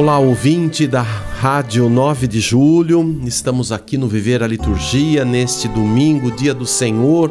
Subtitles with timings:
[0.00, 3.20] Olá, ouvinte da Rádio 9 de Julho.
[3.26, 7.30] Estamos aqui no Viver a Liturgia neste domingo, dia do Senhor,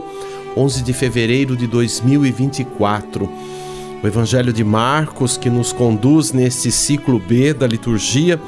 [0.56, 3.28] 11 de fevereiro de 2024.
[4.04, 8.40] O Evangelho de Marcos, que nos conduz neste ciclo B da liturgia,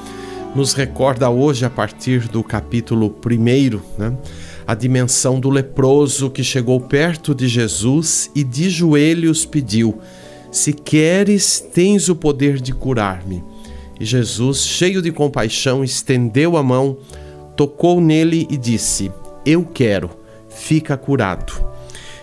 [0.53, 4.15] nos recorda hoje, a partir do capítulo 1, né,
[4.67, 9.98] a dimensão do leproso que chegou perto de Jesus e de joelhos pediu:
[10.51, 13.43] Se queres, tens o poder de curar-me.
[14.02, 16.98] E Jesus, cheio de compaixão, estendeu a mão,
[17.55, 19.12] tocou nele e disse:
[19.46, 20.10] Eu quero,
[20.49, 21.54] fica curado.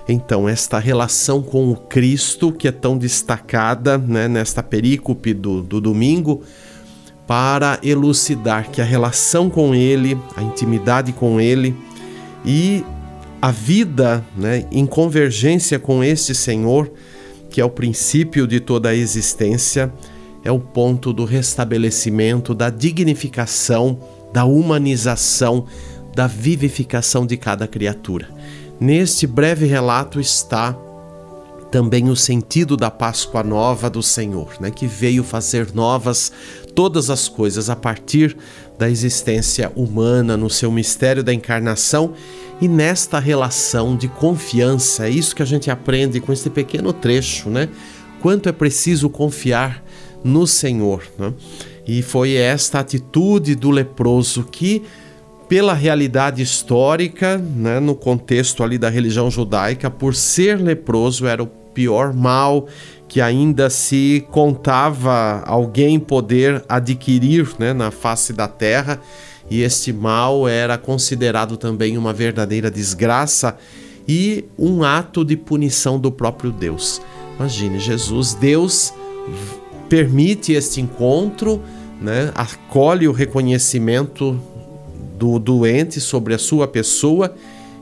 [0.08, 5.80] Então, esta relação com o Cristo, que é tão destacada né, nesta perícope do, do
[5.80, 6.42] domingo,
[7.28, 11.76] para elucidar que a relação com Ele, a intimidade com Ele
[12.44, 12.84] e
[13.40, 16.90] a vida né, em convergência com este Senhor,
[17.48, 19.92] que é o princípio de toda a existência,
[20.44, 23.98] é o ponto do restabelecimento, da dignificação,
[24.32, 25.66] da humanização,
[26.14, 28.28] da vivificação de cada criatura.
[28.80, 30.76] Neste breve relato está
[31.70, 36.32] também o sentido da Páscoa nova do Senhor, né, que veio fazer novas
[36.74, 38.36] todas as coisas a partir
[38.78, 42.14] da existência humana no seu mistério da encarnação
[42.60, 45.06] e nesta relação de confiança.
[45.06, 47.68] É isso que a gente aprende com este pequeno trecho, né?
[48.22, 49.82] Quanto é preciso confiar
[50.24, 51.02] no Senhor.
[51.18, 51.32] Né?
[51.86, 54.82] E foi esta atitude do leproso que,
[55.48, 61.46] pela realidade histórica, né, no contexto ali da religião judaica, por ser leproso era o
[61.46, 62.66] pior mal
[63.08, 69.00] que ainda se contava alguém poder adquirir né, na face da terra,
[69.50, 73.56] e este mal era considerado também uma verdadeira desgraça
[74.06, 77.00] e um ato de punição do próprio Deus.
[77.38, 78.92] Imagine, Jesus, Deus
[79.88, 81.62] permite este encontro,
[82.00, 84.38] né, acolhe o reconhecimento
[85.18, 87.34] do doente sobre a sua pessoa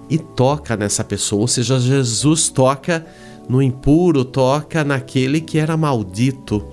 [0.09, 1.43] e toca nessa pessoa.
[1.43, 3.05] Ou seja, Jesus toca
[3.49, 6.67] no impuro, toca naquele que era maldito.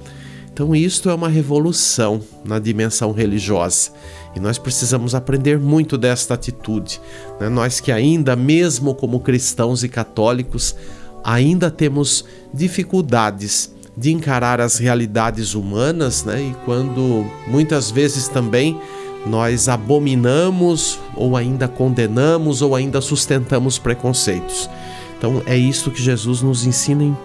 [0.52, 3.92] Então, isto é uma revolução na dimensão religiosa
[4.36, 7.02] e nós precisamos aprender muito desta atitude.
[7.40, 7.50] Né?
[7.50, 10.76] Nós que, ainda, mesmo como cristãos e católicos,
[11.24, 12.24] ainda temos
[12.54, 16.42] dificuldades de encarar as realidades humanas, né?
[16.42, 18.80] E quando muitas vezes também
[19.26, 24.70] nós abominamos ou ainda condenamos ou ainda sustentamos preconceitos.
[25.18, 27.18] Então é isso que Jesus nos ensina em,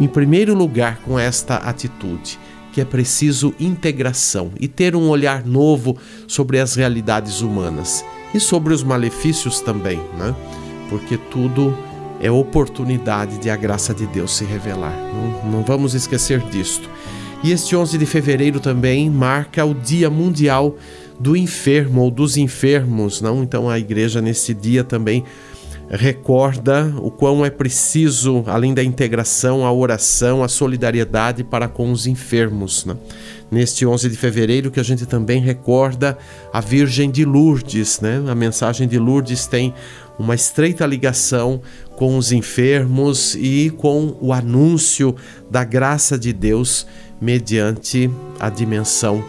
[0.00, 2.38] em primeiro lugar com esta atitude,
[2.72, 8.04] que é preciso integração e ter um olhar novo sobre as realidades humanas
[8.34, 10.34] e sobre os malefícios também, né?
[10.88, 11.76] Porque tudo
[12.22, 14.96] é oportunidade de a graça de Deus se revelar.
[15.12, 16.88] Não, não vamos esquecer disto.
[17.42, 20.76] E este 11 de fevereiro também marca o Dia Mundial
[21.18, 23.42] do Enfermo ou dos Enfermos, não?
[23.42, 25.24] Então a igreja nesse dia também
[25.90, 32.06] recorda o quão é preciso, além da integração, a oração, a solidariedade para com os
[32.06, 32.86] enfermos.
[32.86, 32.96] Né?
[33.50, 36.16] Neste 11 de fevereiro que a gente também recorda
[36.50, 38.22] a Virgem de Lourdes, né?
[38.26, 39.74] A mensagem de Lourdes tem
[40.18, 41.60] uma estreita ligação
[42.02, 45.14] com os enfermos e com o anúncio
[45.48, 46.84] da graça de Deus
[47.20, 49.24] mediante a dimensão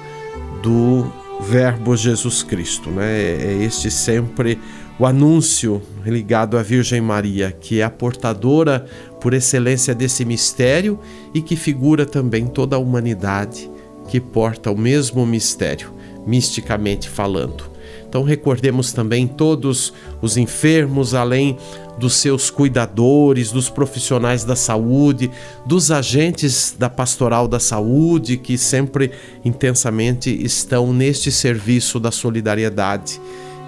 [0.64, 1.06] do
[1.42, 2.90] Verbo Jesus Cristo.
[2.90, 3.38] Né?
[3.40, 4.58] É este sempre
[4.98, 8.88] o anúncio ligado à Virgem Maria, que é a portadora
[9.22, 11.00] por excelência desse mistério
[11.32, 13.70] e que figura também toda a humanidade
[14.10, 15.94] que porta o mesmo mistério,
[16.26, 17.73] misticamente falando.
[18.14, 21.58] Então recordemos também todos os enfermos, além
[21.98, 25.32] dos seus cuidadores, dos profissionais da saúde,
[25.66, 29.10] dos agentes da pastoral da saúde que sempre
[29.44, 33.20] intensamente estão neste serviço da solidariedade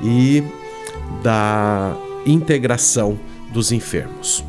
[0.03, 0.43] e
[1.23, 3.17] da integração
[3.51, 4.45] dos enfermos.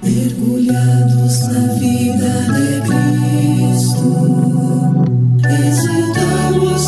[0.00, 2.82] Mergulhados na vida de
[3.66, 4.12] Cristo,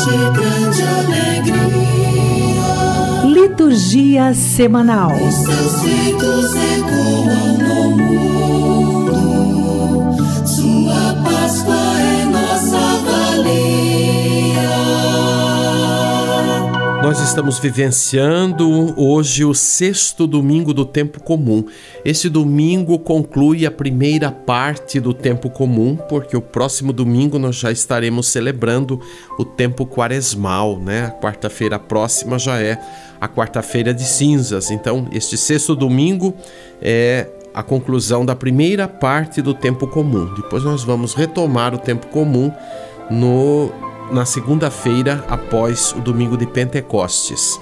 [0.05, 1.65] de grande alegria.
[3.23, 5.11] Liturgia semanal.
[5.15, 8.84] Os seus feitos ecoam no mundo.
[17.05, 21.63] Nós estamos vivenciando hoje o sexto domingo do tempo comum.
[22.03, 27.71] Esse domingo conclui a primeira parte do tempo comum, porque o próximo domingo nós já
[27.71, 28.99] estaremos celebrando
[29.37, 31.05] o tempo quaresmal, né?
[31.05, 32.81] A quarta-feira próxima já é
[33.21, 34.71] a quarta-feira de cinzas.
[34.71, 36.33] Então, este sexto domingo
[36.81, 40.33] é a conclusão da primeira parte do tempo comum.
[40.33, 42.51] Depois nós vamos retomar o tempo comum
[43.11, 43.71] no
[44.11, 47.59] na segunda-feira após o domingo de Pentecostes.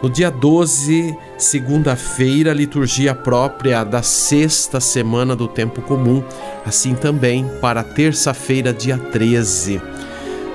[0.00, 6.22] No dia 12, segunda-feira, liturgia própria da sexta semana do tempo comum,
[6.64, 9.82] assim também para terça-feira, dia 13.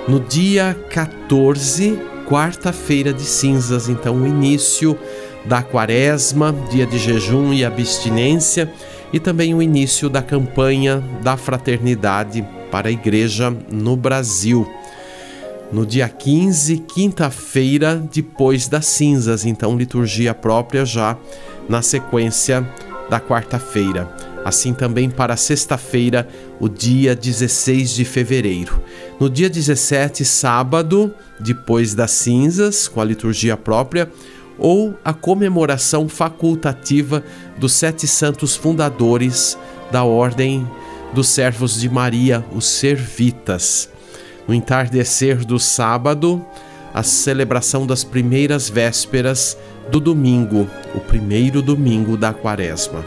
[0.08, 4.98] No dia 14, quarta-feira de cinzas, então o início
[5.44, 8.72] da quaresma, dia de jejum e abstinência,
[9.12, 14.66] e também o início da campanha da fraternidade para a igreja no Brasil
[15.74, 21.18] no dia 15, quinta-feira, depois das cinzas, então liturgia própria já
[21.68, 22.66] na sequência
[23.10, 24.08] da quarta-feira.
[24.46, 26.28] Assim também para sexta-feira,
[26.60, 28.80] o dia 16 de fevereiro.
[29.20, 34.12] No dia 17, sábado, depois das cinzas, com a liturgia própria,
[34.60, 37.24] ou a comemoração facultativa
[37.58, 39.58] dos sete santos fundadores
[39.92, 40.68] da Ordem
[41.16, 43.90] dos Servos de Maria, os Servitas.
[44.48, 46.46] No entardecer do sábado,
[46.94, 49.58] a celebração das primeiras vésperas
[49.90, 53.04] do domingo, o primeiro domingo da quaresma.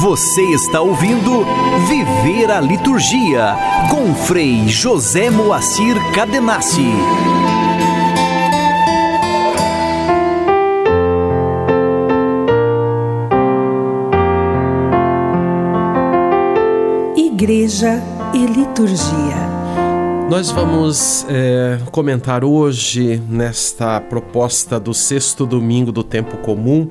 [0.00, 1.44] Você está ouvindo
[1.88, 3.56] Viver a Liturgia
[3.90, 6.86] com Frei José Moacir Cadenassi.
[17.16, 18.02] Igreja
[18.34, 19.36] e liturgia.
[20.30, 26.90] Nós vamos é, comentar hoje nesta proposta do sexto domingo do tempo comum,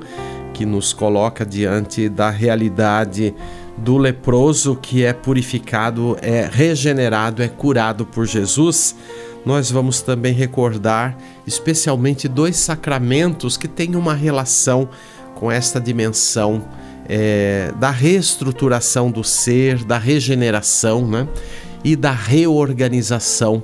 [0.53, 3.35] que nos coloca diante da realidade
[3.77, 8.95] do leproso que é purificado, é regenerado, é curado por Jesus.
[9.45, 14.89] Nós vamos também recordar especialmente dois sacramentos que têm uma relação
[15.35, 16.63] com esta dimensão
[17.07, 21.27] é, da reestruturação do ser, da regeneração né?
[21.83, 23.63] e da reorganização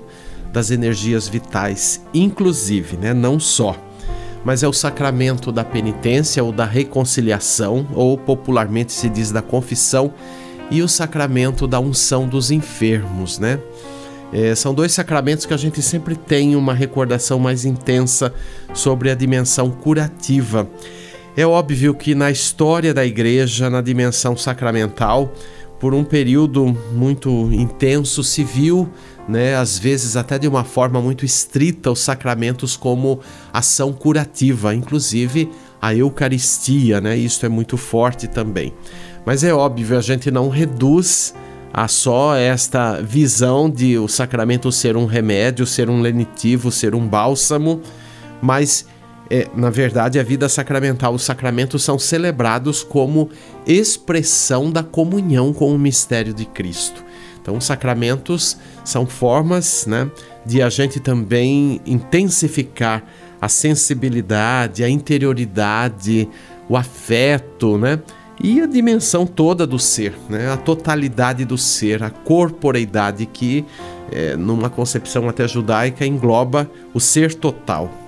[0.52, 3.14] das energias vitais, inclusive, né?
[3.14, 3.76] não só,
[4.46, 10.14] mas é o sacramento da penitência ou da reconciliação, ou popularmente se diz da confissão,
[10.70, 13.60] e o sacramento da unção dos enfermos, né?
[14.32, 18.34] É, são dois sacramentos que a gente sempre tem uma recordação mais intensa
[18.74, 20.68] sobre a dimensão curativa.
[21.36, 25.34] É óbvio que na história da igreja, na dimensão sacramental,
[25.80, 28.88] por um período muito intenso viu,
[29.28, 33.20] né, às vezes até de uma forma muito estrita, os sacramentos como
[33.52, 35.50] ação curativa, inclusive
[35.82, 37.18] a Eucaristia, né?
[37.18, 38.74] Isso é muito forte também.
[39.26, 41.34] Mas é óbvio, a gente não reduz
[41.74, 47.06] a só esta visão de o sacramento ser um remédio, ser um lenitivo, ser um
[47.06, 47.82] bálsamo,
[48.42, 48.86] mas
[49.30, 53.30] é, na verdade, a vida sacramental, os sacramentos são celebrados como
[53.66, 57.04] expressão da comunhão com o mistério de Cristo.
[57.42, 60.10] Então, os sacramentos são formas né,
[60.46, 63.04] de a gente também intensificar
[63.42, 66.30] a sensibilidade, a interioridade,
[66.70, 68.00] o afeto, né?
[68.42, 70.50] E a dimensão toda do ser, né?
[70.50, 73.64] a totalidade do ser, a corporeidade que,
[74.12, 78.03] é, numa concepção até judaica, engloba o ser total.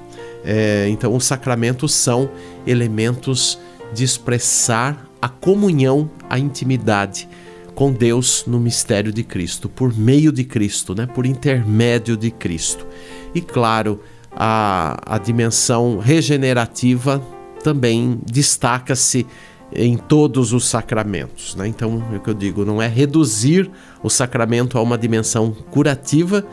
[0.45, 2.29] É, então, os sacramentos são
[2.67, 3.59] elementos
[3.93, 7.27] de expressar a comunhão, a intimidade
[7.73, 11.05] com Deus no mistério de Cristo, por meio de Cristo, né?
[11.07, 12.85] por intermédio de Cristo.
[13.33, 13.99] E claro,
[14.31, 17.21] a, a dimensão regenerativa
[17.63, 19.25] também destaca-se
[19.73, 21.55] em todos os sacramentos.
[21.55, 21.67] Né?
[21.67, 23.69] Então, é o que eu digo, não é reduzir
[24.03, 26.45] o sacramento a uma dimensão curativa,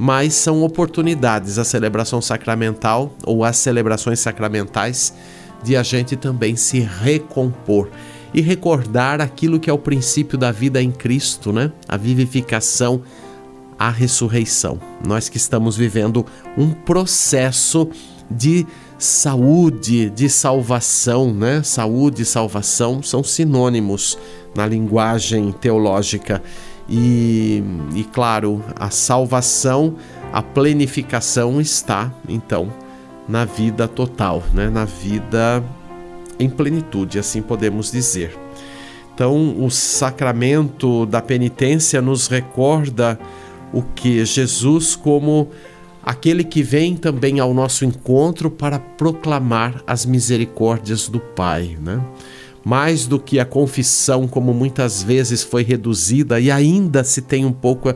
[0.00, 5.12] mas são oportunidades a celebração sacramental ou as celebrações sacramentais
[5.62, 7.90] de a gente também se recompor
[8.32, 11.70] e recordar aquilo que é o princípio da vida em Cristo, né?
[11.86, 13.02] A vivificação,
[13.78, 14.80] a ressurreição.
[15.06, 16.24] Nós que estamos vivendo
[16.56, 17.86] um processo
[18.30, 18.66] de
[18.98, 21.62] saúde, de salvação, né?
[21.62, 24.16] Saúde e salvação são sinônimos
[24.54, 26.42] na linguagem teológica
[26.90, 27.62] e,
[27.94, 29.94] e claro, a salvação,
[30.32, 32.72] a plenificação está, então,
[33.28, 34.68] na vida total, né?
[34.68, 35.62] na vida
[36.38, 38.36] em plenitude, assim podemos dizer.
[39.14, 43.18] Então, o sacramento da penitência nos recorda
[43.72, 45.48] o que Jesus como
[46.02, 52.02] aquele que vem também ao nosso encontro para proclamar as misericórdias do Pai, né?
[52.64, 57.52] Mais do que a confissão, como muitas vezes foi reduzida, e ainda se tem um
[57.52, 57.94] pouco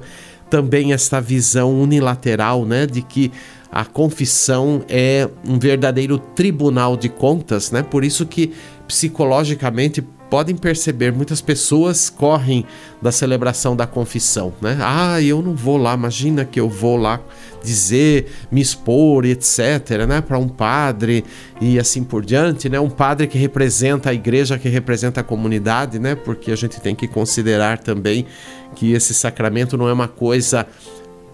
[0.49, 3.33] também esta visão unilateral, né, de que
[3.71, 7.83] a confissão é um verdadeiro tribunal de contas, né?
[7.83, 8.53] Por isso que
[8.87, 10.01] psicologicamente
[10.35, 12.67] podem perceber, muitas pessoas correm
[13.01, 14.77] da celebração da confissão, né?
[14.81, 17.21] Ah, eu não vou lá, imagina que eu vou lá
[17.63, 21.25] dizer, me expor, etc, né, para um padre
[21.61, 22.81] e assim por diante, né?
[22.81, 26.17] Um padre que representa a igreja, que representa a comunidade, né?
[26.17, 28.27] Porque a gente tem que considerar também
[28.75, 30.67] que esse sacramento não é uma coisa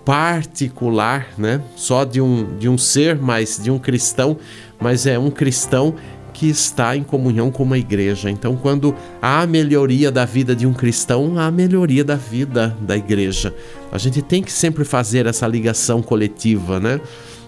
[0.04, 1.62] particular, né?
[1.74, 4.36] Só de um, de um ser, mas de um cristão,
[4.78, 5.94] mas é um cristão
[6.40, 8.30] que está em comunhão com uma igreja.
[8.30, 13.54] Então, quando há melhoria da vida de um cristão, há melhoria da vida da igreja.
[13.92, 16.98] A gente tem que sempre fazer essa ligação coletiva, né?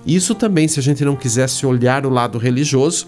[0.05, 3.07] Isso também, se a gente não quisesse olhar o lado religioso,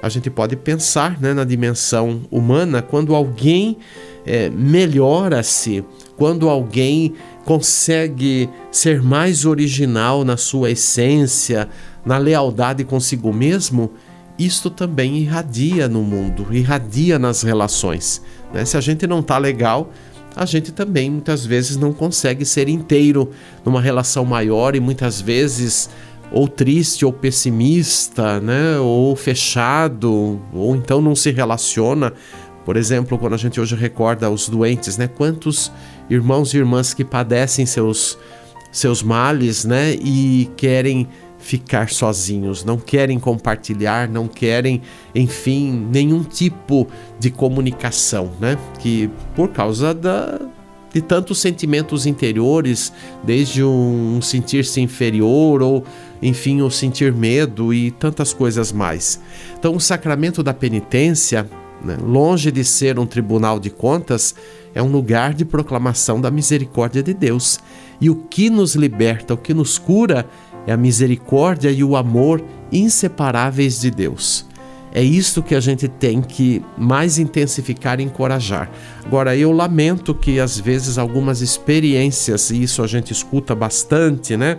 [0.00, 3.78] a gente pode pensar né, na dimensão humana quando alguém
[4.24, 5.84] é, melhora-se,
[6.16, 7.12] quando alguém
[7.44, 11.68] consegue ser mais original na sua essência,
[12.06, 13.90] na lealdade consigo mesmo,
[14.38, 18.22] isto também irradia no mundo, irradia nas relações.
[18.52, 18.64] Né?
[18.64, 19.90] Se a gente não está legal,
[20.34, 23.30] a gente também muitas vezes não consegue ser inteiro
[23.64, 25.88] numa relação maior e muitas vezes
[26.32, 28.78] ou triste ou pessimista, né?
[28.78, 32.12] ou fechado, ou então não se relaciona.
[32.64, 35.06] Por exemplo, quando a gente hoje recorda os doentes, né?
[35.06, 35.70] Quantos
[36.08, 38.18] irmãos e irmãs que padecem seus
[38.72, 39.94] seus males, né?
[39.94, 41.06] E querem
[41.44, 44.80] ficar sozinhos, não querem compartilhar, não querem,
[45.14, 46.88] enfim, nenhum tipo
[47.20, 48.56] de comunicação, né?
[48.78, 50.40] Que por causa da,
[50.90, 52.90] de tantos sentimentos interiores,
[53.22, 55.84] desde um sentir-se inferior ou,
[56.22, 59.20] enfim, o sentir medo e tantas coisas mais.
[59.58, 61.46] Então, o sacramento da penitência,
[61.84, 64.34] né, longe de ser um tribunal de contas,
[64.74, 67.60] é um lugar de proclamação da misericórdia de Deus.
[68.00, 70.26] E o que nos liberta, o que nos cura,
[70.66, 72.42] é a misericórdia e o amor
[72.72, 74.46] inseparáveis de Deus.
[74.96, 78.70] É isso que a gente tem que mais intensificar e encorajar.
[79.04, 84.56] Agora, eu lamento que às vezes algumas experiências, e isso a gente escuta bastante, né?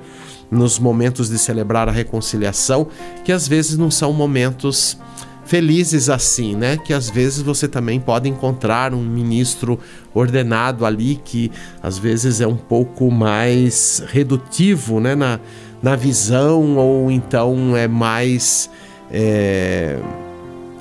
[0.51, 2.87] Nos momentos de celebrar a reconciliação,
[3.23, 4.97] que às vezes não são momentos
[5.45, 6.75] felizes assim, né?
[6.75, 9.79] Que às vezes você também pode encontrar um ministro
[10.13, 15.15] ordenado ali que às vezes é um pouco mais redutivo, né?
[15.15, 15.39] Na,
[15.85, 18.71] na visão, ou então é mais.
[19.11, 19.99] É,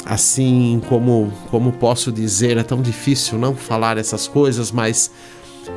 [0.07, 5.11] assim, como, como posso dizer, é tão difícil não falar essas coisas, mas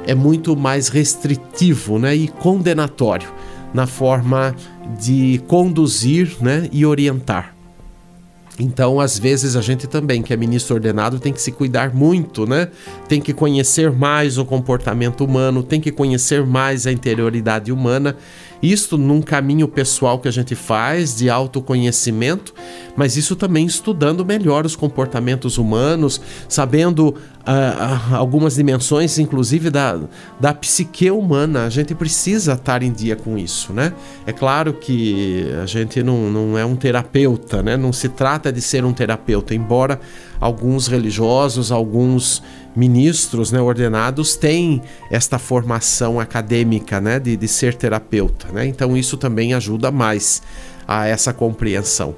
[0.06, 3.30] é muito mais restritivo né, e condenatório
[3.74, 4.56] na forma
[4.98, 7.57] de conduzir né, e orientar.
[8.60, 12.48] Então, às vezes, a gente também, que é ministro ordenado, tem que se cuidar muito,
[12.48, 12.70] né?
[13.08, 18.16] Tem que conhecer mais o comportamento humano, tem que conhecer mais a interioridade humana
[18.62, 22.54] isto num caminho pessoal que a gente faz de autoconhecimento,
[22.96, 27.16] mas isso também estudando melhor os comportamentos humanos, sabendo
[27.48, 30.00] uh, algumas dimensões, inclusive da,
[30.40, 31.66] da psique humana.
[31.66, 33.94] A gente precisa estar em dia com isso, né?
[34.26, 37.78] É claro que a gente não, não é um terapeuta, né?
[37.78, 40.00] Não se trata de ser um terapeuta, embora
[40.40, 42.44] alguns religiosos, alguns
[42.76, 48.52] ministros né, ordenados têm esta formação acadêmica né, de, de ser terapeuta.
[48.54, 48.68] Né?
[48.68, 50.44] Então isso também ajuda mais
[50.88, 52.16] a essa compreensão.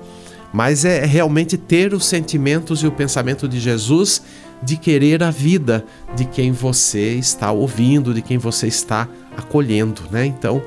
[0.51, 4.21] Mas é realmente ter os sentimentos e o pensamento de Jesus
[4.62, 5.86] de querer a vida
[6.16, 10.25] de quem você está ouvindo, de quem você está acolhendo, né?
[10.25, 10.62] Então,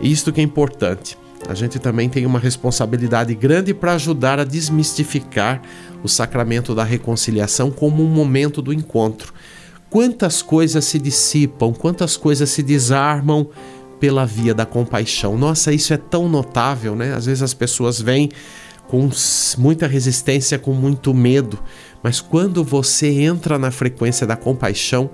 [0.00, 1.16] isto que é importante.
[1.48, 5.62] A gente também tem uma responsabilidade grande para ajudar a desmistificar
[6.02, 9.32] o sacramento da reconciliação como um momento do encontro.
[9.88, 13.48] Quantas coisas se dissipam, quantas coisas se desarmam
[14.00, 15.38] pela via da compaixão.
[15.38, 17.14] Nossa, isso é tão notável, né?
[17.14, 18.30] Às vezes as pessoas vêm
[18.88, 19.08] com
[19.58, 21.58] muita resistência, com muito medo,
[22.06, 25.10] mas quando você entra na frequência da compaixão,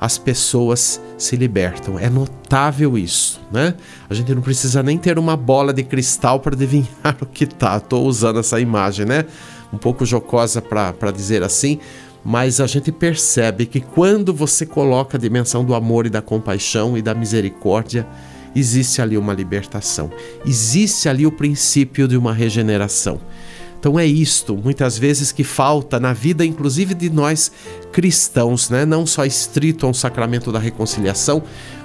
[0.00, 1.98] as pessoas se libertam.
[1.98, 3.74] É notável isso, né?
[4.08, 7.78] A gente não precisa nem ter uma bola de cristal para adivinhar o que tá.
[7.78, 9.24] Estou usando essa imagem, né?
[9.72, 11.80] um pouco jocosa para dizer assim,
[12.24, 16.96] mas a gente percebe que quando você coloca a dimensão do amor e da compaixão
[16.96, 18.06] e da misericórdia,
[18.54, 20.12] existe ali uma libertação,
[20.46, 23.20] existe ali o princípio de uma regeneração.
[23.86, 27.52] Então é isto, muitas vezes que falta na vida, inclusive de nós
[27.92, 28.84] cristãos, né?
[28.84, 31.40] não só estrito ao sacramento da reconciliação,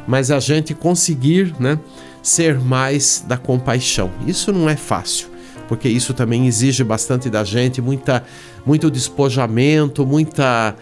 [0.08, 1.77] mas a gente conseguir né,
[2.24, 4.10] ser mais da compaixão.
[4.25, 5.27] Isso não é fácil,
[5.67, 8.24] porque isso também exige bastante da gente, muita,
[8.65, 10.75] muito despojamento, muita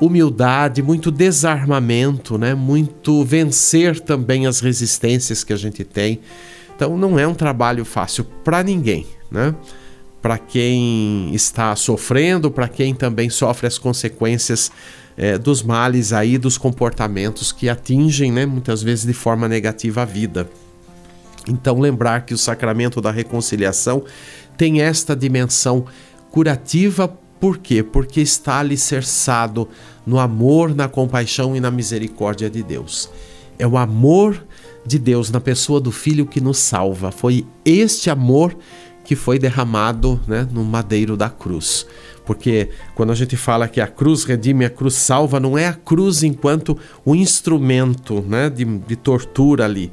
[0.00, 2.54] humildade, muito desarmamento, né?
[2.54, 6.20] Muito vencer também as resistências que a gente tem.
[6.74, 9.54] Então não é um trabalho fácil para ninguém, né?
[10.22, 14.70] Para quem está sofrendo, para quem também sofre as consequências
[15.16, 20.04] é, dos males aí, dos comportamentos que atingem, né, muitas vezes de forma negativa a
[20.04, 20.48] vida.
[21.48, 24.04] Então, lembrar que o sacramento da reconciliação
[24.56, 25.84] tem esta dimensão
[26.30, 27.08] curativa,
[27.40, 27.82] por quê?
[27.82, 29.68] Porque está alicerçado
[30.06, 33.10] no amor, na compaixão e na misericórdia de Deus.
[33.58, 34.44] É o amor
[34.86, 37.10] de Deus na pessoa do Filho que nos salva.
[37.10, 38.56] Foi este amor
[39.04, 41.86] que foi derramado né, no madeiro da cruz.
[42.24, 45.74] Porque quando a gente fala que a cruz redime, a cruz salva, não é a
[45.74, 49.92] cruz enquanto o instrumento né, de, de tortura ali,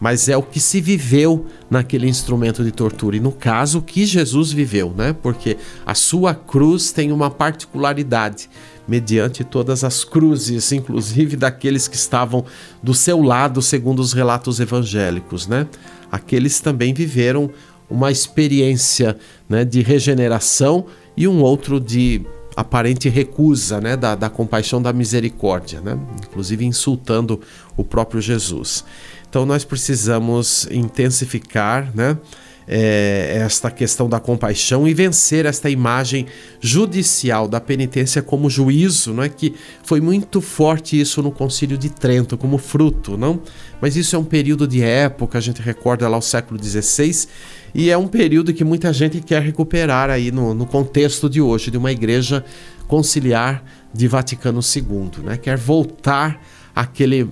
[0.00, 3.16] mas é o que se viveu naquele instrumento de tortura.
[3.16, 5.12] E no caso, o que Jesus viveu, né?
[5.12, 8.48] Porque a sua cruz tem uma particularidade
[8.88, 12.44] mediante todas as cruzes, inclusive daqueles que estavam
[12.82, 15.66] do seu lado, segundo os relatos evangélicos, né?
[16.10, 17.50] Aqueles também viveram
[17.90, 19.16] uma experiência
[19.48, 22.24] né, de regeneração e um outro de
[22.56, 25.98] aparente recusa né, da, da compaixão, da misericórdia, né?
[26.22, 27.40] inclusive insultando
[27.76, 28.84] o próprio Jesus.
[29.28, 32.18] Então nós precisamos intensificar né,
[32.66, 36.26] é, esta questão da compaixão e vencer esta imagem
[36.60, 41.90] judicial da penitência como juízo, não é que foi muito forte isso no Concílio de
[41.90, 43.40] Trento como fruto, não?
[43.80, 47.26] Mas isso é um período de época, a gente recorda lá o século XVI
[47.74, 51.70] e é um período que muita gente quer recuperar aí no, no contexto de hoje,
[51.70, 52.44] de uma igreja
[52.88, 55.36] conciliar de Vaticano II, né?
[55.36, 56.42] Quer voltar
[56.74, 57.28] àquele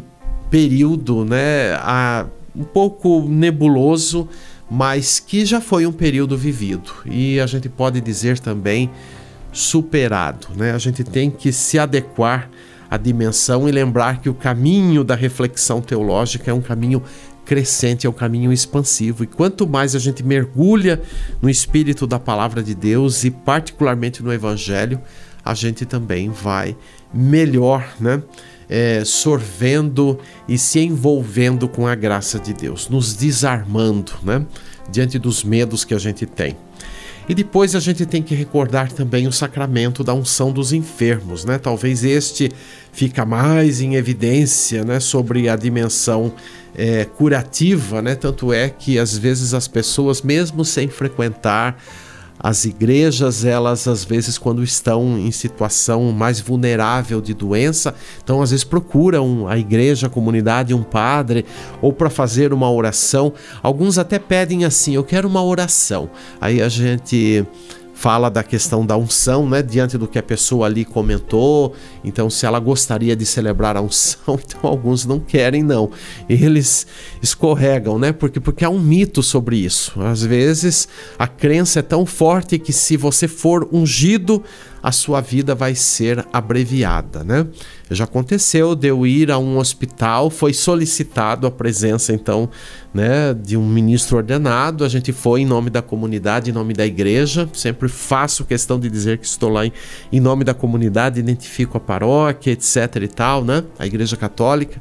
[0.51, 1.75] período, né?
[1.81, 4.29] A, um pouco nebuloso,
[4.71, 8.91] mas que já foi um período vivido e a gente pode dizer também
[9.53, 10.73] superado, né?
[10.73, 12.51] A gente tem que se adequar
[12.91, 17.03] à dimensão e lembrar que o caminho da reflexão teológica é um caminho
[17.49, 19.25] crescente, é um caminho expansivo.
[19.25, 21.01] E quanto mais a gente mergulha
[21.41, 25.01] no espírito da palavra de Deus e particularmente no evangelho,
[25.43, 26.77] a gente também vai
[27.13, 28.23] melhor, né?
[28.69, 34.45] É, sorvendo e se envolvendo com a graça de Deus, nos desarmando, né?
[34.91, 36.55] Diante dos medos que a gente tem.
[37.27, 41.57] E depois a gente tem que recordar também o sacramento da unção dos enfermos, né?
[41.57, 42.51] Talvez este
[42.93, 46.33] fica mais em evidência, né, sobre a dimensão
[46.75, 48.15] é, curativa, né?
[48.15, 51.77] Tanto é que às vezes as pessoas, mesmo sem frequentar
[52.41, 58.51] as igrejas, elas às vezes quando estão em situação mais vulnerável de doença, então às
[58.51, 61.45] vezes procuram a igreja, a comunidade, um padre
[61.83, 63.33] ou para fazer uma oração.
[63.63, 66.09] Alguns até pedem assim: "Eu quero uma oração".
[66.41, 67.45] Aí a gente
[67.99, 71.75] fala da questão da unção, né, diante do que a pessoa ali comentou.
[72.05, 75.91] Então, se ela gostaria de celebrar a unção, então alguns não querem não.
[76.29, 76.87] Eles
[77.21, 78.13] escorregam, né?
[78.13, 80.01] Porque porque há um mito sobre isso.
[80.01, 80.87] Às vezes
[81.19, 84.45] a crença é tão forte que se você for ungido,
[84.83, 87.47] a sua vida vai ser abreviada, né?
[87.91, 92.49] Já aconteceu de eu ir a um hospital, foi solicitado a presença então,
[92.93, 94.85] né, de um ministro ordenado.
[94.85, 97.49] A gente foi em nome da comunidade, em nome da igreja.
[97.53, 99.73] Sempre faço questão de dizer que estou lá em,
[100.13, 103.65] em nome da comunidade, identifico a paróquia, etc e tal, né?
[103.79, 104.81] A igreja católica.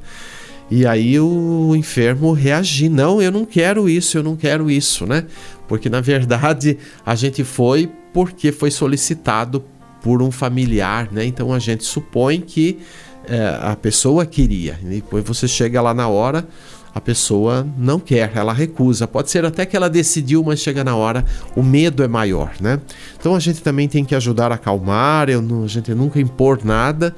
[0.70, 5.26] E aí o enfermo reagir, não, eu não quero isso, eu não quero isso, né?
[5.66, 9.64] Porque na verdade a gente foi porque foi solicitado
[10.02, 11.26] por um familiar, né?
[11.26, 12.80] Então a gente supõe que
[13.28, 14.80] é, a pessoa queria.
[14.84, 16.48] E depois você chega lá na hora,
[16.94, 19.08] a pessoa não quer, ela recusa.
[19.08, 21.24] Pode ser até que ela decidiu, mas chega na hora,
[21.56, 22.80] o medo é maior, né?
[23.20, 27.14] Então a gente também tem que ajudar a acalmar, eu, a gente nunca impor nada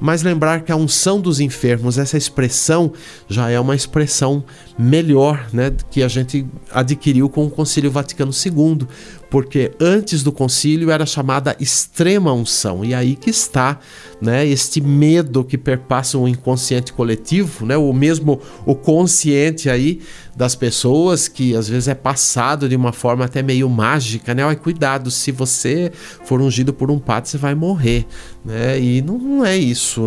[0.00, 2.92] mas lembrar que a unção dos enfermos, essa expressão
[3.28, 4.42] já é uma expressão
[4.78, 8.88] melhor, né, que a gente adquiriu com o Concílio Vaticano II,
[9.30, 13.78] porque antes do concílio era chamada extrema unção, e aí que está,
[14.20, 20.00] né, este medo que perpassa o inconsciente coletivo, né, o mesmo o consciente aí
[20.36, 24.44] das pessoas que às vezes é passado de uma forma até meio mágica, né?
[24.44, 25.92] Olha, cuidado, se você
[26.24, 28.06] for ungido por um padre, você vai morrer,
[28.42, 28.80] né?
[28.80, 30.02] E não, não é isso.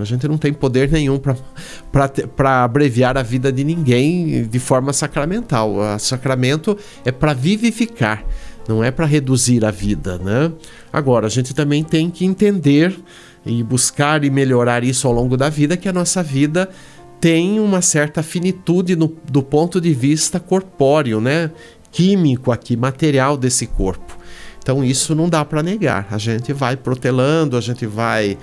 [0.00, 5.74] A gente não tem poder nenhum para abreviar a vida de ninguém de forma sacramental.
[5.74, 8.24] O sacramento é para vivificar,
[8.68, 10.52] não é para reduzir a vida, né?
[10.92, 12.96] Agora, a gente também tem que entender
[13.44, 16.68] e buscar e melhorar isso ao longo da vida, que a nossa vida
[17.20, 21.50] tem uma certa finitude no, do ponto de vista corpóreo, né?
[21.90, 24.18] Químico aqui, material desse corpo.
[24.62, 26.06] Então isso não dá para negar.
[26.10, 28.38] A gente vai protelando, a gente vai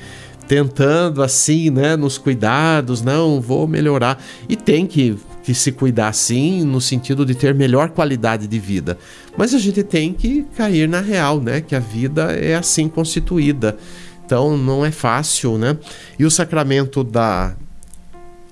[0.48, 4.22] tentando assim, né, nos cuidados, não, vou melhorar.
[4.48, 8.98] E tem que, que se cuidar sim, no sentido de ter melhor qualidade de vida.
[9.38, 13.78] Mas a gente tem que cair na real, né, que a vida é assim constituída.
[14.26, 15.76] Então não é fácil, né?
[16.20, 17.56] E o sacramento da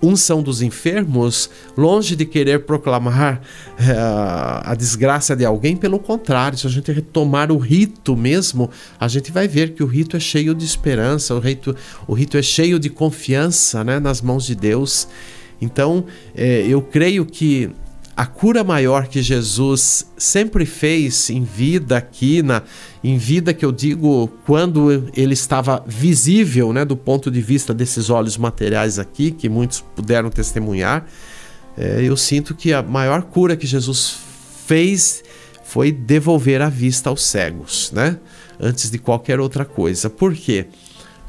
[0.02, 3.42] unção dos enfermos, longe de querer proclamar
[3.80, 3.92] é,
[4.64, 8.70] a desgraça de alguém, pelo contrário, se a gente retomar o rito mesmo,
[9.00, 11.76] a gente vai ver que o rito é cheio de esperança, o rito,
[12.08, 15.08] o rito é cheio de confiança né, nas mãos de Deus.
[15.62, 17.72] Então, é, eu creio que
[18.16, 22.64] a cura maior que Jesus sempre fez em vida aqui, na,
[23.04, 28.10] em vida que eu digo quando ele estava visível, né, do ponto de vista desses
[28.10, 31.06] olhos materiais aqui, que muitos puderam testemunhar,
[31.78, 34.18] é, eu sinto que a maior cura que Jesus
[34.66, 35.24] fez
[35.64, 38.18] foi devolver a vista aos cegos, né?
[38.60, 40.10] Antes de qualquer outra coisa.
[40.10, 40.66] Por quê?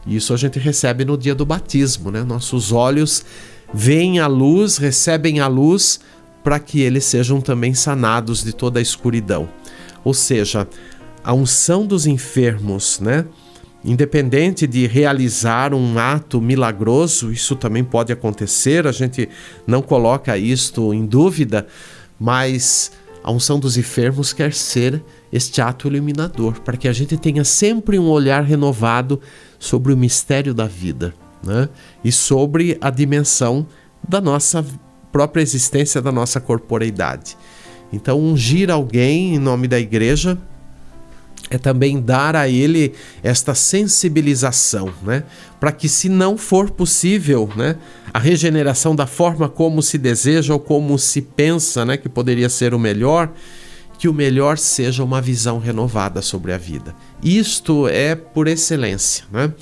[0.07, 2.23] Isso a gente recebe no dia do batismo, né?
[2.23, 3.25] Nossos olhos
[3.73, 6.01] veem a luz, recebem a luz
[6.43, 9.49] para que eles sejam também sanados de toda a escuridão.
[10.05, 10.67] Ou seja,
[11.23, 13.27] a unção dos enfermos, né?
[13.85, 19.29] Independente de realizar um ato milagroso, isso também pode acontecer, a gente
[19.67, 21.67] não coloca isto em dúvida,
[22.19, 22.91] mas
[23.23, 25.03] a unção dos enfermos quer ser
[25.33, 29.21] este ato iluminador, para que a gente tenha sempre um olhar renovado
[29.59, 31.69] sobre o mistério da vida né?
[32.05, 33.67] e sobre a dimensão
[34.07, 34.65] da nossa
[35.11, 37.37] própria existência da nossa corporeidade.
[37.93, 40.39] Então, ungir alguém em nome da igreja
[41.51, 45.25] é também dar a ele esta sensibilização, né?
[45.59, 47.77] Para que, se não for possível, né,
[48.13, 52.75] a regeneração da forma como se deseja ou como se pensa, né, que poderia ser
[52.75, 53.33] o melhor,
[53.99, 56.95] que o melhor seja uma visão renovada sobre a vida.
[57.23, 59.53] Isto é por excelência, né?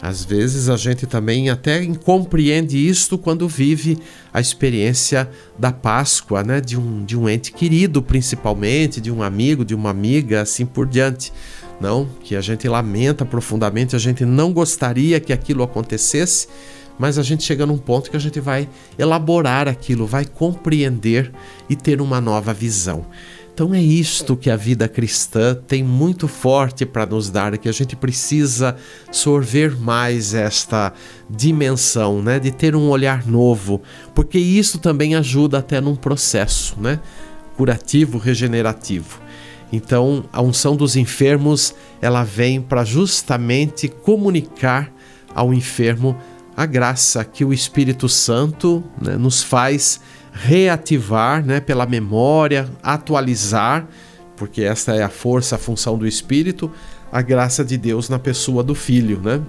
[0.00, 3.98] Às vezes a gente também até compreende isto quando vive
[4.32, 5.28] a experiência
[5.58, 6.60] da Páscoa, né?
[6.60, 10.86] De um, de um ente querido, principalmente, de um amigo, de uma amiga, assim por
[10.86, 11.32] diante.
[11.80, 16.48] Não, que a gente lamenta profundamente, a gente não gostaria que aquilo acontecesse,
[16.98, 21.30] mas a gente chega num ponto que a gente vai elaborar aquilo, vai compreender
[21.68, 23.04] e ter uma nova visão.
[23.56, 27.72] Então é isto que a vida cristã tem muito forte para nos dar, que a
[27.72, 28.76] gente precisa
[29.10, 30.92] sorver mais esta
[31.30, 33.80] dimensão, né, de ter um olhar novo,
[34.14, 37.00] porque isso também ajuda até num processo, né,
[37.56, 39.22] curativo, regenerativo.
[39.72, 44.92] Então, a unção dos enfermos, ela vem para justamente comunicar
[45.34, 46.14] ao enfermo
[46.54, 49.98] a graça que o Espírito Santo né, nos faz
[50.36, 53.88] reativar né, pela memória, atualizar,
[54.36, 56.70] porque esta é a força, a função do Espírito,
[57.10, 59.40] a graça de Deus na pessoa do Filho, né?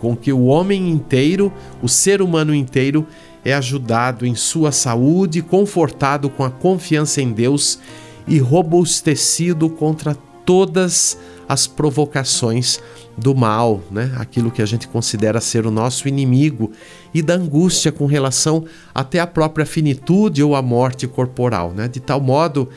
[0.00, 3.06] Com que o homem inteiro, o ser humano inteiro,
[3.44, 7.78] é ajudado em sua saúde, confortado com a confiança em Deus
[8.26, 11.18] e robustecido contra todas as
[11.66, 12.80] provocações
[13.16, 14.12] do mal, né?
[14.16, 16.72] aquilo que a gente considera ser o nosso inimigo,
[17.12, 21.88] e da angústia com relação até à própria finitude ou à morte corporal, né?
[21.88, 22.68] de tal modo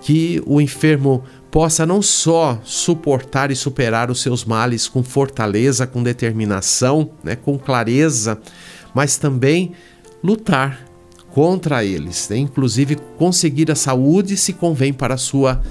[0.00, 6.02] que o enfermo possa não só suportar e superar os seus males com fortaleza, com
[6.02, 7.36] determinação, né?
[7.36, 8.40] com clareza,
[8.94, 9.72] mas também
[10.22, 10.86] lutar
[11.30, 12.36] contra eles, né?
[12.36, 15.62] inclusive conseguir a saúde se convém para a sua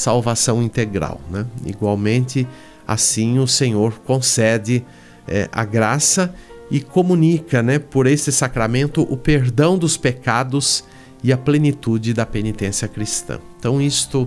[0.00, 1.20] salvação integral.
[1.30, 1.44] Né?
[1.66, 2.46] Igualmente,
[2.86, 4.82] assim o Senhor concede
[5.28, 6.34] é, a graça
[6.70, 10.84] e comunica né, por esse sacramento o perdão dos pecados
[11.22, 13.38] e a plenitude da penitência cristã.
[13.58, 14.26] Então, isto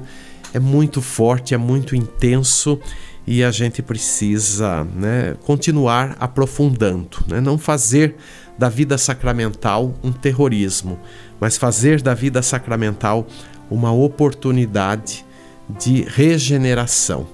[0.53, 2.79] é muito forte, é muito intenso
[3.25, 7.41] e a gente precisa né, continuar aprofundando, né?
[7.41, 8.15] não fazer
[8.59, 10.99] da vida sacramental um terrorismo,
[11.39, 13.25] mas fazer da vida sacramental
[13.71, 15.25] uma oportunidade
[15.69, 17.27] de regeneração,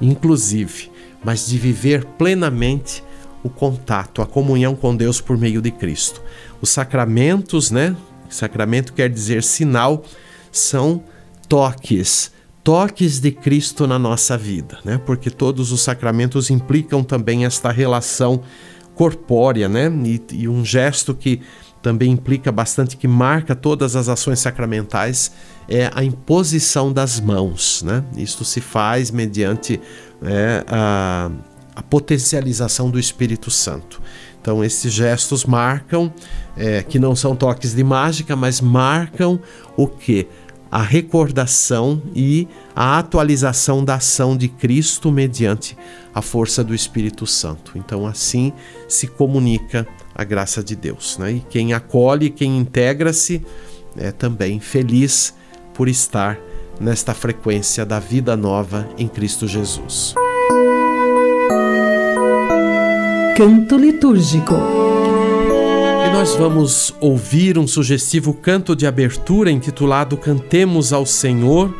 [0.00, 0.90] inclusive,
[1.24, 3.02] mas de viver plenamente
[3.42, 6.20] o contato, a comunhão com Deus por meio de Cristo.
[6.60, 7.96] Os sacramentos, né?
[8.28, 10.04] Sacramento quer dizer sinal,
[10.50, 11.02] são
[11.48, 12.32] toques,
[12.64, 15.00] toques de Cristo na nossa vida, né?
[15.04, 18.42] Porque todos os sacramentos implicam também esta relação
[18.96, 19.92] corpórea, né?
[20.04, 21.40] E, e um gesto que
[21.86, 25.30] também implica bastante, que marca todas as ações sacramentais,
[25.68, 27.80] é a imposição das mãos.
[27.84, 28.02] Né?
[28.16, 29.80] Isto se faz mediante
[30.20, 31.30] é, a,
[31.76, 34.02] a potencialização do Espírito Santo.
[34.42, 36.12] Então, esses gestos marcam,
[36.56, 39.38] é, que não são toques de mágica, mas marcam
[39.76, 40.26] o que?
[40.68, 45.78] A recordação e a atualização da ação de Cristo mediante
[46.12, 47.72] a força do Espírito Santo.
[47.76, 48.52] Então, assim
[48.88, 51.18] se comunica a graça de Deus.
[51.18, 51.32] Né?
[51.32, 53.42] E quem acolhe, quem integra-se,
[53.96, 55.34] é também feliz
[55.74, 56.38] por estar
[56.80, 60.14] nesta frequência da vida nova em Cristo Jesus.
[63.36, 64.54] Canto litúrgico.
[66.06, 71.74] E nós vamos ouvir um sugestivo canto de abertura intitulado Cantemos ao Senhor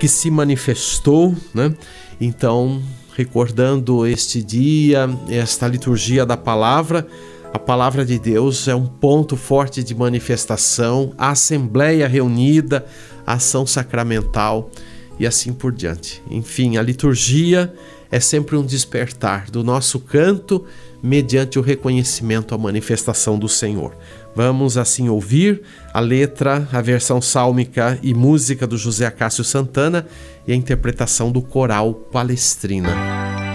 [0.00, 1.74] que se manifestou, né?
[2.20, 2.82] Então,
[3.16, 7.06] recordando este dia, esta liturgia da palavra,
[7.52, 12.84] a palavra de Deus é um ponto forte de manifestação, a assembleia reunida,
[13.26, 14.70] a ação sacramental
[15.18, 16.22] e assim por diante.
[16.30, 17.72] Enfim, a liturgia
[18.10, 20.64] é sempre um despertar do nosso canto
[21.02, 23.96] mediante o reconhecimento à manifestação do Senhor.
[24.34, 30.06] Vamos assim ouvir a letra, a versão sálmica e música do José Acácio Santana
[30.46, 33.47] e a interpretação do coral Palestrina.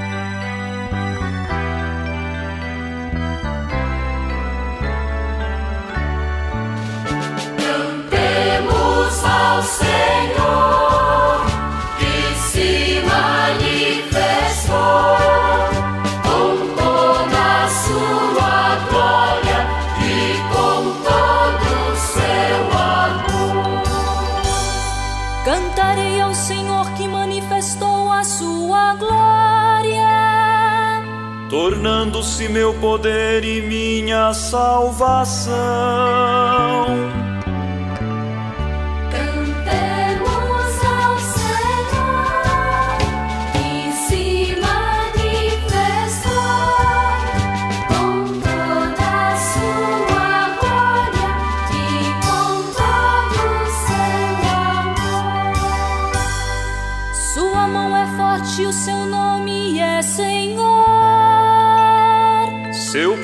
[31.84, 35.52] Tornando-se meu poder e minha salvação.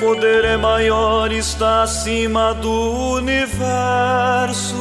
[0.00, 4.74] Poder é maior, está acima do universo.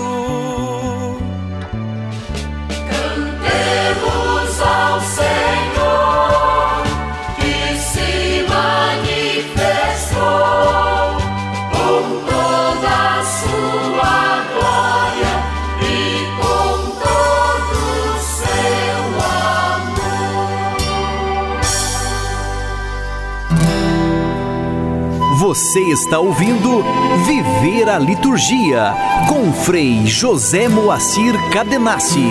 [25.50, 26.84] Você está ouvindo
[27.26, 28.94] Viver a Liturgia
[29.28, 32.22] com Frei José Moacir Cadenassi.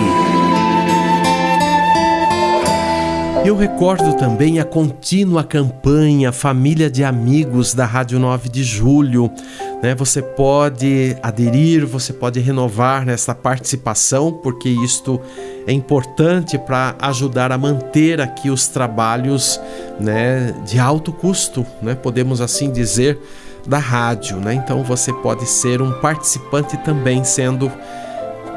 [3.43, 9.29] Eu recordo também a contínua campanha Família de Amigos da Rádio 9 de Julho.
[9.81, 9.95] Né?
[9.95, 15.19] Você pode aderir, você pode renovar nessa participação, porque isto
[15.65, 19.59] é importante para ajudar a manter aqui os trabalhos
[19.99, 23.19] né, de alto custo, né, podemos assim dizer,
[23.65, 24.37] da rádio.
[24.37, 24.53] Né?
[24.53, 27.71] Então você pode ser um participante também, sendo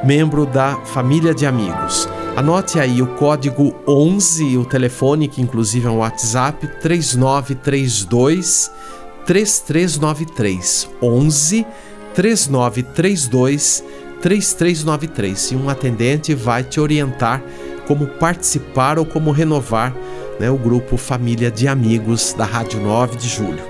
[0.04, 2.08] membro da família de amigos.
[2.34, 8.81] Anote aí o código 11, o telefone, que inclusive é um WhatsApp, 3932
[9.26, 11.66] 3393 11
[12.14, 13.84] 3932
[14.20, 17.42] 3393 e um atendente vai te orientar
[17.86, 19.94] como participar ou como renovar
[20.38, 23.62] né, o grupo Família de Amigos da Rádio 9 de Julho.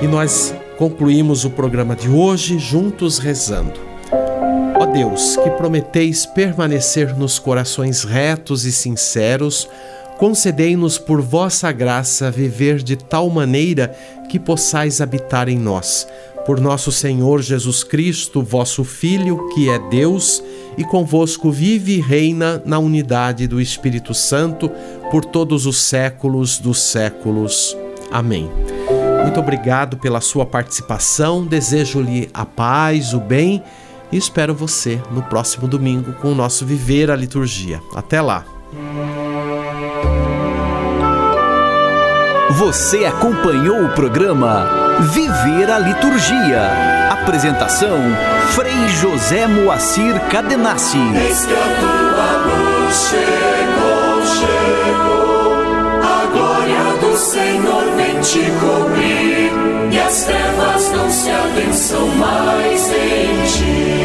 [0.00, 3.78] E nós concluímos o programa de hoje juntos rezando.
[4.78, 9.68] Ó Deus, que prometeis permanecer nos corações retos e sinceros,
[10.20, 13.88] concedei-nos por vossa graça viver de tal maneira
[14.28, 16.06] que possais habitar em nós
[16.44, 20.42] por nosso Senhor Jesus Cristo, vosso Filho, que é Deus,
[20.76, 24.70] e convosco vive e reina na unidade do Espírito Santo,
[25.10, 27.76] por todos os séculos dos séculos.
[28.10, 28.50] Amém.
[29.22, 33.62] Muito obrigado pela sua participação, desejo-lhe a paz, o bem
[34.10, 37.80] e espero você no próximo domingo com o nosso Viver a Liturgia.
[37.94, 38.44] Até lá!
[42.58, 47.08] Você acompanhou o programa Viver a Liturgia.
[47.08, 47.96] Apresentação:
[48.50, 50.98] Frei José Moacir Cadenassi.
[50.98, 55.54] Eis que a tua luz chegou, chegou.
[56.02, 59.52] A glória do Senhor vem te cobrir.
[59.92, 63.99] E as trevas não se abençam mais em ti.